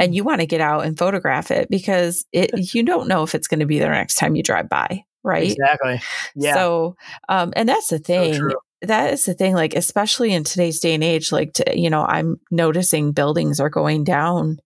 [0.00, 3.34] and you want to get out and photograph it because it you don't know if
[3.34, 6.00] it's going to be there next time you drive by right Exactly.
[6.34, 6.54] Yeah.
[6.54, 6.96] so
[7.28, 8.52] um and that's the thing true.
[8.82, 12.04] that is the thing like especially in today's day and age like to, you know
[12.04, 14.58] i'm noticing buildings are going down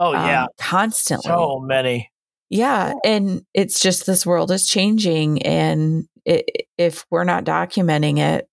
[0.00, 0.46] Oh um, yeah.
[0.58, 2.10] constantly So many.
[2.50, 6.42] yeah and it's just this world is changing and i
[6.76, 8.48] if we're not documenting it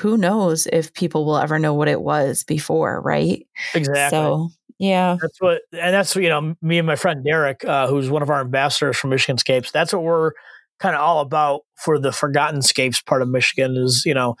[0.00, 4.16] who knows if people will ever know what it was before right Exactly.
[4.16, 8.08] so yeah That's what, and that's you know, me and my friend Derek, uh, who's
[8.10, 9.72] one of our ambassadors for Michigan Scapes.
[9.72, 10.32] That's what we're
[10.78, 14.36] kind of all about for the Forgotten Scapes part of Michigan is you know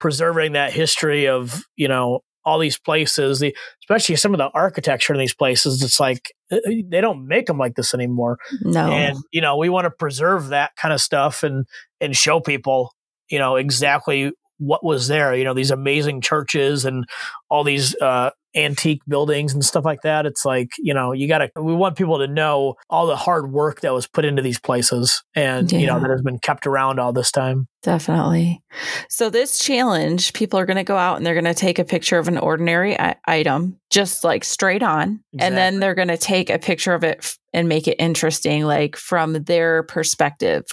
[0.00, 5.12] preserving that history of you know all these places, the especially some of the architecture
[5.12, 5.82] in these places.
[5.82, 9.68] It's like uh, they don't make them like this anymore, no and you know we
[9.68, 11.66] want to preserve that kind of stuff and
[12.00, 12.92] and show people
[13.28, 15.34] you know exactly what was there.
[15.34, 17.04] You know, these amazing churches and
[17.48, 20.26] all these uh, antique buildings and stuff like that.
[20.26, 23.52] It's like, you know, you got to, we want people to know all the hard
[23.52, 25.78] work that was put into these places and, yeah.
[25.78, 27.68] you know, that has been kept around all this time.
[27.82, 28.60] Definitely.
[29.08, 31.84] So, this challenge, people are going to go out and they're going to take a
[31.84, 35.20] picture of an ordinary I- item, just like straight on.
[35.32, 35.46] Exactly.
[35.46, 38.64] And then they're going to take a picture of it f- and make it interesting,
[38.64, 40.64] like from their perspective.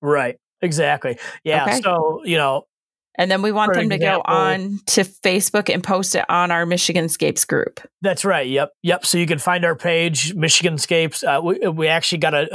[0.00, 0.36] Right.
[0.60, 1.18] Exactly.
[1.42, 1.64] Yeah.
[1.64, 1.80] Okay.
[1.80, 2.66] So, you know,
[3.16, 6.50] and then we want them example, to go on to Facebook and post it on
[6.50, 7.80] our Michiganscapes group.
[8.00, 8.48] That's right.
[8.48, 8.70] Yep.
[8.82, 9.06] Yep.
[9.06, 11.22] So you can find our page, Michiganscapes.
[11.22, 12.48] Uh, we, we actually got a,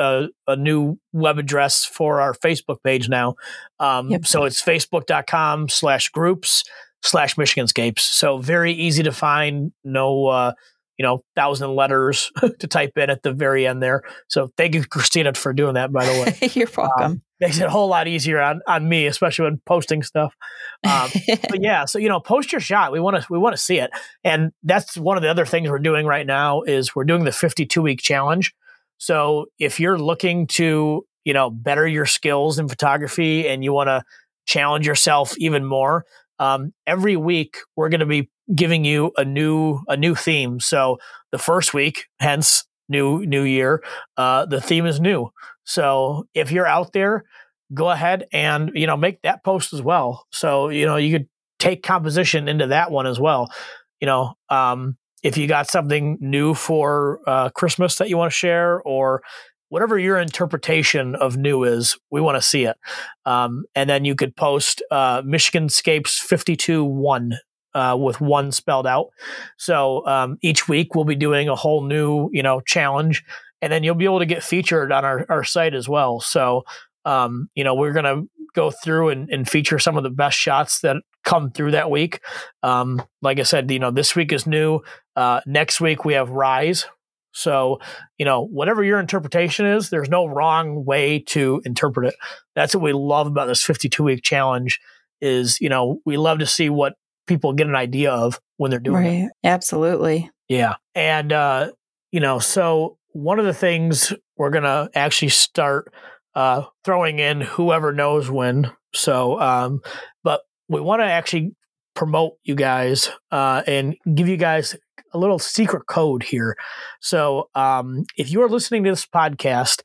[0.48, 3.36] a, a, new web address for our Facebook page now.
[3.80, 4.26] Um, yep.
[4.26, 6.64] So it's facebook.com slash groups
[7.04, 8.00] slash Michiganscapes.
[8.00, 9.72] So very easy to find.
[9.84, 10.54] No, uh,
[10.98, 14.02] you know, thousand letters to type in at the very end there.
[14.28, 16.50] So thank you, Christina, for doing that, by the way.
[16.54, 17.04] You're welcome.
[17.04, 20.36] Um, makes it a whole lot easier on, on me, especially when posting stuff.
[20.84, 21.10] Um,
[21.50, 22.92] but yeah, so you know, post your shot.
[22.92, 23.92] We want to we want to see it,
[24.24, 27.32] and that's one of the other things we're doing right now is we're doing the
[27.32, 28.54] 52 week challenge.
[28.98, 33.88] So if you're looking to you know better your skills in photography and you want
[33.88, 34.04] to
[34.46, 36.06] challenge yourself even more,
[36.40, 40.60] um, every week we're going to be giving you a new a new theme.
[40.60, 40.98] So
[41.32, 43.84] the first week, hence new new year,
[44.18, 45.30] uh, the theme is new.
[45.64, 47.26] So if you're out there,
[47.74, 50.26] go ahead and you know make that post as well.
[50.32, 51.28] So you know you could
[51.60, 53.52] take composition into that one as well.
[54.00, 58.38] You know, um, if you got something new for uh, Christmas that you want to
[58.38, 59.22] share, or
[59.70, 62.78] whatever your interpretation of new is, we want to see it.
[63.26, 67.34] Um, and then you could post uh, Michigan Scapes 52 1
[67.78, 69.10] uh, with one spelled out.
[69.58, 73.24] So um, each week we'll be doing a whole new, you know, challenge
[73.62, 76.20] and then you'll be able to get featured on our, our site as well.
[76.20, 76.64] So,
[77.06, 80.80] um, you know, we're to go through and, and, feature some of the best shots
[80.82, 82.20] that come through that week.
[82.64, 84.80] Um, like I said, you know, this week is new.
[85.16, 86.88] Uh, next week we have Rise.
[87.32, 87.80] So,
[88.18, 92.16] you know, whatever your interpretation is, there's no wrong way to interpret it.
[92.56, 94.80] That's what we love about this 52 week challenge
[95.22, 96.96] is, you know, we love to see what
[97.28, 99.24] people get an idea of when they're doing right.
[99.26, 99.32] it.
[99.44, 100.30] Absolutely.
[100.48, 100.76] Yeah.
[100.96, 101.72] And, uh,
[102.12, 105.94] you know, so one of the things we're going to actually start
[106.36, 108.72] uh, throwing in whoever knows when.
[108.94, 109.82] So, um,
[110.24, 111.56] but we want to actually
[111.96, 114.76] promote you guys uh, and give you guys
[115.14, 116.56] a little secret code here.
[117.02, 119.82] So, um, if you are listening to this podcast,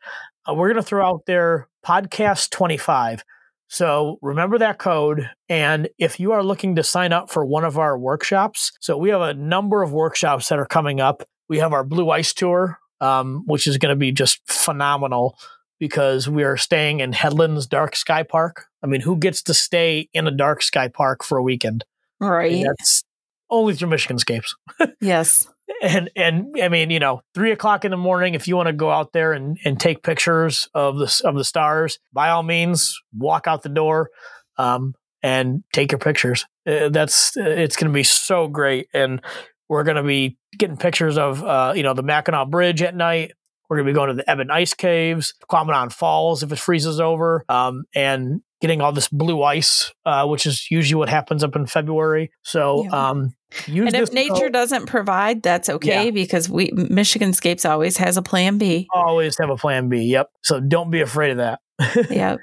[0.49, 3.25] uh, we're going to throw out there podcast 25.
[3.73, 5.31] So remember that code.
[5.49, 9.09] And if you are looking to sign up for one of our workshops, so we
[9.09, 11.23] have a number of workshops that are coming up.
[11.49, 15.39] We have our Blue Ice Tour, um, which is going to be just phenomenal
[15.81, 18.67] because we are staying in Headlands Dark Sky Park.
[18.83, 21.87] I mean, who gets to stay in a dark sky park for a weekend?
[22.21, 22.63] Right.
[22.67, 23.05] That's
[23.49, 24.51] only through Michiganscapes.
[25.01, 25.49] yes.
[25.83, 28.73] And and I mean, you know, three o'clock in the morning, if you want to
[28.73, 32.99] go out there and, and take pictures of the of the stars, by all means,
[33.17, 34.11] walk out the door
[34.59, 36.47] um, and take your pictures.
[36.67, 39.21] Uh, that's uh, it's going to be so great, and
[39.69, 43.33] we're going to be getting pictures of, uh, you know, the Mackinac Bridge at night.
[43.69, 47.01] We're going to be going to the Eben Ice Caves, Tahquamenon Falls if it freezes
[47.01, 51.57] over, um, and getting all this blue ice, uh, which is usually what happens up
[51.57, 52.31] in February.
[52.43, 53.11] So, yeah.
[53.11, 53.35] um,
[53.67, 56.11] and if nature doesn't provide, that's okay yeah.
[56.11, 58.89] because we Michiganscapes always has a plan B.
[58.93, 60.03] Always have a plan B.
[60.03, 60.31] Yep.
[60.43, 61.61] So don't be afraid of that.
[62.11, 62.39] yep.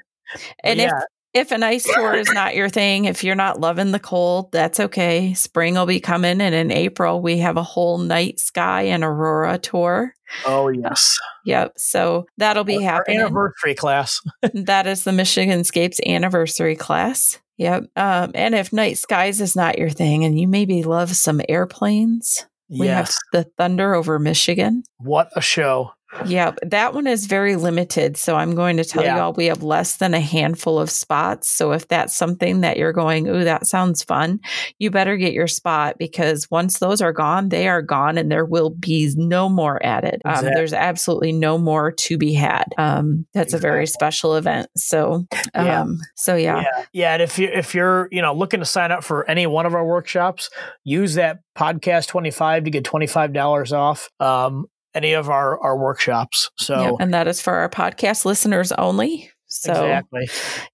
[0.62, 0.86] And yeah.
[0.86, 0.92] if
[1.32, 4.80] if an ice tour is not your thing, if you're not loving the cold, that's
[4.80, 5.32] okay.
[5.34, 9.58] Spring will be coming, and in April we have a whole night sky and aurora
[9.58, 10.14] tour.
[10.44, 11.18] Oh yes.
[11.44, 11.74] Yep.
[11.76, 13.20] So that'll be Our happening.
[13.20, 14.20] Anniversary class.
[14.54, 17.38] that is the Michiganscapes anniversary class.
[17.58, 17.90] Yep.
[17.94, 22.46] Um, and if night skies is not your thing, and you maybe love some airplanes,
[22.68, 22.96] we yes.
[22.96, 24.82] have the Thunder over Michigan.
[24.98, 25.92] What a show!
[26.26, 28.16] Yeah, that one is very limited.
[28.16, 29.16] So I'm going to tell yeah.
[29.16, 31.48] you all we have less than a handful of spots.
[31.48, 34.40] So if that's something that you're going, ooh, that sounds fun,
[34.78, 38.44] you better get your spot because once those are gone, they are gone and there
[38.44, 40.20] will be no more added.
[40.24, 40.50] Um, exactly.
[40.54, 42.64] There's absolutely no more to be had.
[42.76, 43.68] Um, that's exactly.
[43.68, 44.68] a very special event.
[44.76, 45.84] So, um, yeah.
[46.16, 46.62] so yeah.
[46.62, 46.84] yeah.
[46.92, 47.12] Yeah.
[47.14, 49.74] And if you if you're, you know, looking to sign up for any one of
[49.74, 50.50] our workshops,
[50.82, 54.08] use that podcast 25 to get $25 off.
[54.18, 56.50] Um, any of our our workshops.
[56.58, 59.30] So and that is for our podcast listeners only.
[59.52, 60.28] So exactly.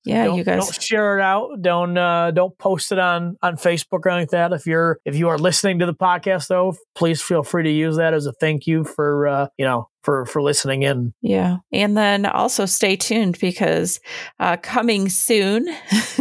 [0.04, 1.62] Yeah, don't, you guys don't share it out.
[1.62, 4.52] Don't uh, don't post it on on Facebook or anything like that.
[4.52, 7.96] If you're if you are listening to the podcast though, please feel free to use
[7.96, 11.12] that as a thank you for uh, you know for for listening in.
[11.20, 13.98] Yeah, and then also stay tuned because
[14.38, 15.66] uh, coming soon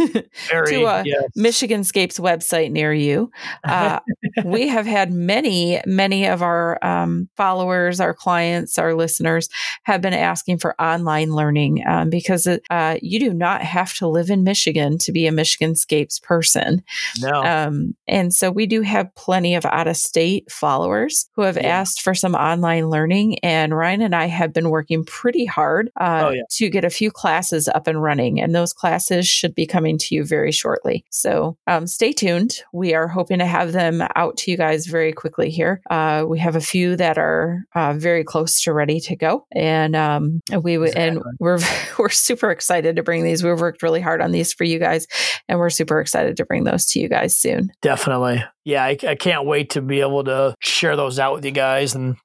[0.50, 1.22] Very, to a yes.
[1.38, 3.30] Michiganscapes website near you,
[3.64, 4.00] uh,
[4.44, 9.48] we have had many, many of our um, followers, our clients, our listeners
[9.84, 14.30] have been asking for online learning um, because uh, you do not have to live
[14.30, 16.82] in Michigan to be a Michiganscapes person.
[17.20, 17.44] no.
[17.44, 21.68] Um, and so we do have plenty of out of state followers who have Yeah.
[21.68, 23.38] asked for some online learning.
[23.44, 26.42] And Ryan and I have been working pretty hard uh, Oh, yeah.
[26.52, 28.40] to get a few classes up and running.
[28.40, 31.04] And those classes should be coming to you very shortly.
[31.10, 32.58] So um, stay tuned.
[32.72, 35.80] We are hoping to have them out to you guys very quickly here.
[35.90, 39.46] Uh, we have a few that are uh, very close to ready to go.
[39.52, 41.58] And um, we w- and we're
[41.98, 43.42] we're super excited to bring these.
[43.44, 45.06] We've worked really hard on these for you guys,
[45.48, 47.70] and we're super excited to bring those to you guys soon.
[47.82, 48.42] Definitely.
[48.64, 51.94] Yeah, I, I can't wait to be able to share those out with you guys
[51.94, 52.16] and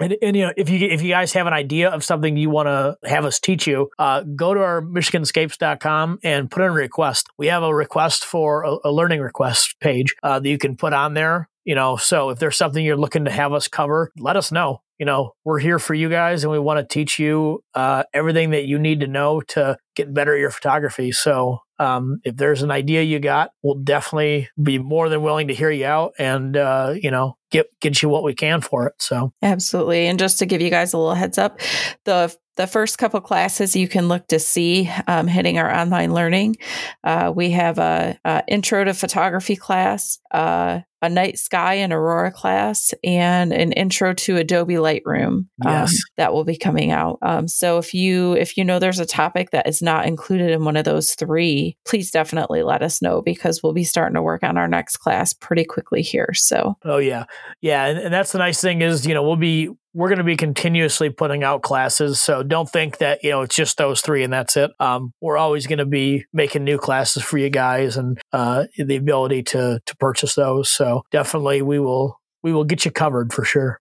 [0.00, 2.50] and, and you know if you if you guys have an idea of something you
[2.50, 6.72] want to have us teach you, uh, go to our michiganscapes.com and put in a
[6.72, 7.28] request.
[7.38, 10.92] We have a request for a, a learning request page uh, that you can put
[10.92, 11.48] on there.
[11.64, 14.82] You know, so if there's something you're looking to have us cover, let us know.
[14.98, 18.50] You know, we're here for you guys, and we want to teach you uh, everything
[18.50, 21.10] that you need to know to get better at your photography.
[21.12, 25.54] So um, if there's an idea you got, we'll definitely be more than willing to
[25.54, 28.94] hear you out and uh, you know get get you what we can for it.
[28.98, 30.06] So Absolutely.
[30.06, 31.60] And just to give you guys a little heads up,
[32.04, 36.56] the the first couple classes you can look to see um, hitting our online learning.
[37.04, 42.32] Uh, we have a, a intro to photography class, uh, a night sky and aurora
[42.32, 46.00] class, and an intro to Adobe Lightroom um, Yes.
[46.16, 47.18] that will be coming out.
[47.20, 50.64] Um, so if you if you know there's a topic that is not included in
[50.64, 54.42] one of those three, please definitely let us know because we'll be starting to work
[54.42, 56.32] on our next class pretty quickly here.
[56.34, 57.24] So oh yeah,
[57.60, 60.24] yeah, and, and that's the nice thing is you know we'll be we're going to
[60.24, 62.20] be continuously putting out classes.
[62.20, 64.70] So don't think that you know it's just those three and that's it.
[64.78, 68.96] Um, we're always going to be making new classes for you guys and uh, the
[68.96, 70.68] ability to to purchase those.
[70.68, 73.80] So definitely we will we will get you covered for sure.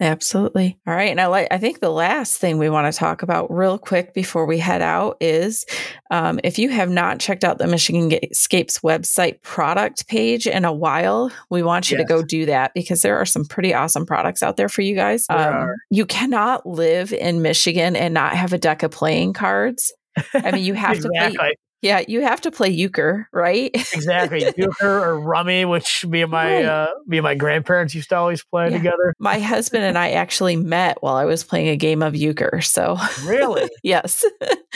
[0.00, 0.76] Absolutely.
[0.86, 1.10] All right.
[1.10, 4.12] And I like I think the last thing we want to talk about real quick
[4.12, 5.64] before we head out is
[6.10, 10.72] um, if you have not checked out the Michigan Scapes website product page in a
[10.72, 12.06] while, we want you Yes.
[12.06, 14.94] to go do that because there are some pretty awesome products out there for you
[14.96, 15.26] guys.
[15.30, 19.92] Um, you cannot live in Michigan and not have a deck of playing cards.
[20.34, 21.54] I mean, you have to play.
[21.84, 23.70] Yeah, you have to play euchre, right?
[23.74, 24.42] exactly.
[24.56, 26.64] Euchre or rummy, which me and my Right.
[26.64, 28.78] uh, me and my grandparents used to always play Yeah.
[28.78, 29.12] together.
[29.18, 32.62] My husband and I actually met while I was playing a game of euchre.
[32.62, 34.24] So, Really, yes.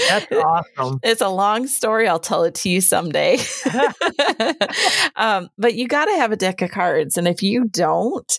[0.06, 0.98] that's awesome.
[1.02, 2.06] It's a long story.
[2.08, 3.38] I'll tell it to you someday.
[5.16, 7.16] um, but you got to have a deck of cards.
[7.16, 8.38] And if you don't,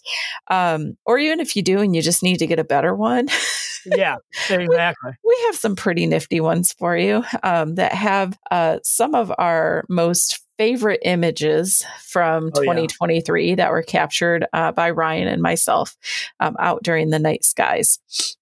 [0.52, 3.28] um, or even if you do and you just need to get a better one,
[3.86, 4.18] yeah,
[4.50, 5.12] exactly.
[5.26, 9.32] we have some pretty nifty ones for you um, that have uh, Uh, some of
[9.38, 12.72] our most favorite images from Oh, yeah.
[12.74, 15.96] 2023 that were captured uh, by Ryan and myself
[16.42, 18.00] um, out during the night skies.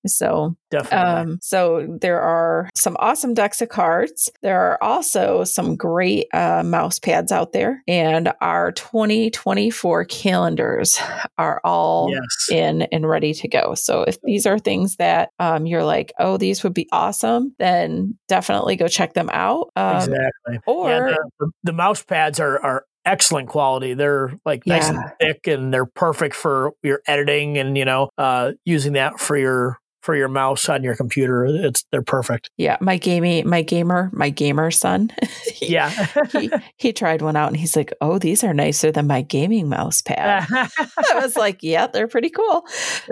[0.08, 0.97] So Definitely.
[0.97, 4.30] um, so there are some awesome decks of cards.
[4.41, 10.99] There are also some great uh, mouse pads out there, and our 2024 calendars
[11.38, 12.49] are all yes.
[12.51, 13.75] in and ready to go.
[13.75, 18.17] So if these are things that um, you're like, oh, these would be awesome, then
[18.27, 19.69] definitely go check them out.
[19.75, 20.60] Um, exactly.
[20.65, 21.73] Or yeah, the, the, the
[22.08, 23.93] pads are, are excellent quality.
[23.93, 28.52] They're like nice and thick, and they're perfect for your editing and you know uh,
[28.65, 31.46] using that for your for your mouse on your computer.
[31.46, 32.50] It's they're perfect.
[32.56, 35.12] yeah, my gaming, my gamer, my gamer son.
[35.54, 35.89] he- Yeah.
[36.32, 39.67] he, he tried one out and he's like, "Oh, these are nicer than my gaming
[39.67, 42.65] mouse pad." I was like, "Yeah, they're pretty cool."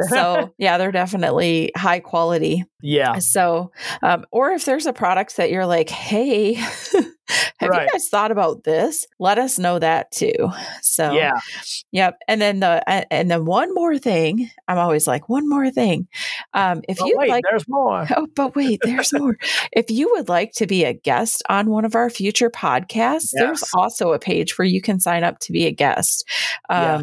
[0.09, 2.63] So yeah, they're definitely high quality.
[2.85, 3.19] Yeah.
[3.19, 3.71] So,
[4.03, 6.53] um, or if there's a product that you're like, "Hey,
[7.57, 7.85] have Right.
[7.85, 10.33] you guys thought about this?" Let us know that too.
[10.81, 11.33] So Yeah.
[11.91, 12.17] Yep.
[12.27, 14.49] And then the and then one more thing.
[14.67, 16.07] I'm always like, one more thing.
[16.53, 18.05] Um, if wait, like there's more.
[18.15, 19.37] Oh, but wait, there's more.
[19.73, 23.63] if you would like to be a guest on one of our future podcasts, there's
[23.73, 26.27] also a page where you can sign up to be a guest.
[26.69, 27.01] Yeah.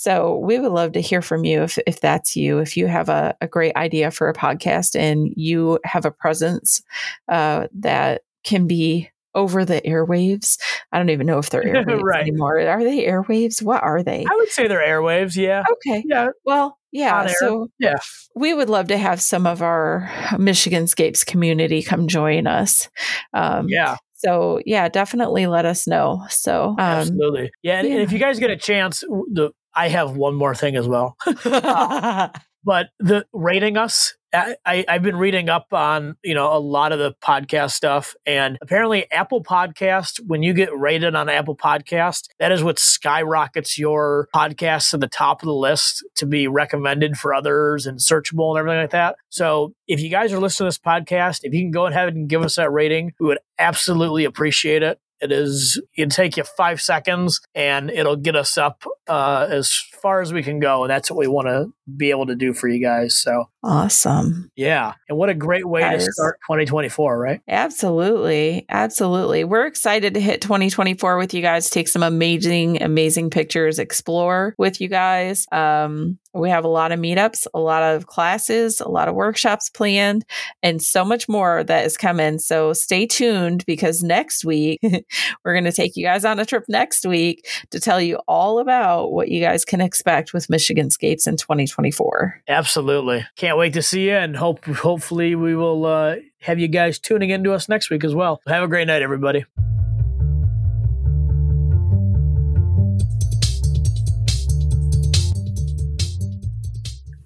[0.00, 2.58] So we would love to hear from you if, if that's you.
[2.60, 6.82] If you have a, a great idea for a podcast and you have a presence
[7.28, 10.56] uh, that can be over the airwaves.
[10.92, 12.20] I don't even know if they're airwaves Right.
[12.22, 12.60] anymore.
[12.60, 13.60] Are they airwaves?
[13.60, 14.24] What are they?
[14.24, 15.34] I would say they're airwaves.
[15.36, 15.64] Yeah.
[15.68, 16.04] Okay.
[16.06, 16.28] Yeah.
[16.44, 17.26] Well, yeah.
[17.26, 17.96] So Yeah.
[18.36, 20.08] we would love to have some of our
[20.38, 22.88] Michigan Scapes community come join us.
[23.34, 23.96] Um, Yeah.
[24.14, 26.24] So yeah, definitely let us know.
[26.30, 27.50] So um, Absolutely.
[27.62, 27.78] Yeah.
[27.80, 30.88] And, and if you guys get a chance, the I have one more thing as
[30.88, 31.16] well.
[31.24, 32.28] But uh,
[32.64, 36.92] but the rating us I, I, have been reading up on you know a lot
[36.92, 42.28] of the podcast stuff, and apparently Apple Podcast, when you get rated on Apple Podcast,
[42.38, 47.16] that is what skyrockets your podcast to the top of the list to be recommended
[47.16, 49.16] for others and searchable and everything like that.
[49.30, 52.28] So if you guys are listening to this podcast, if you can go ahead and
[52.28, 55.00] give us that rating, we would absolutely appreciate it.
[55.20, 60.20] It is it'll take you five seconds and it'll get us up uh, as far
[60.20, 62.68] as we can go, and that's what we want to be able to do for
[62.68, 63.16] you guys.
[63.16, 64.50] So awesome.
[64.56, 64.94] Yeah.
[65.08, 67.40] And what a great way that to is, start 2024, right?
[67.48, 68.66] Absolutely.
[68.68, 69.44] Absolutely.
[69.44, 74.80] We're excited to hit 2024 with you guys, take some amazing, amazing pictures, explore with
[74.80, 75.46] you guys.
[75.50, 79.70] Um, we have a lot of meetups, a lot of classes, a lot of workshops
[79.70, 80.24] planned,
[80.62, 82.38] and so much more that is coming.
[82.38, 84.80] So stay tuned because next week
[85.44, 88.58] we're going to take you guys on a trip next week to tell you all
[88.58, 92.42] about what you guys can expect with Michigan Scapes in 2024.
[92.48, 93.26] Absolutely.
[93.36, 97.30] Can't wait to see you and hope hopefully we will uh, have you guys tuning
[97.30, 98.40] into us next week as well.
[98.46, 99.44] Have a great night, everybody.